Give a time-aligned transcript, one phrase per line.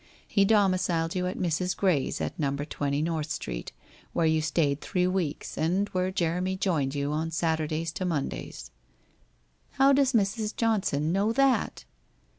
[0.27, 1.77] He domiciled you at Mrs.
[1.77, 2.55] Gray's at No.
[2.55, 3.71] 20 Xorth Street,
[4.13, 8.71] where you stayed three weeks, and where Jeremy joined you on Saturdays, to Mondays/'
[9.77, 10.55] How does Mrs.
[10.55, 11.85] Johnson know that